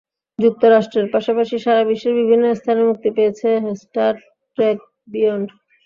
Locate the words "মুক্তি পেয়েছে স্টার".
2.89-4.13